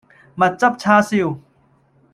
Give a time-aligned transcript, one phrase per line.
[0.33, 1.37] 蜜汁叉燒